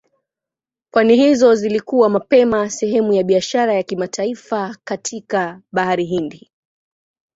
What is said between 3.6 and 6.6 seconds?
ya kimataifa katika Bahari Hindi.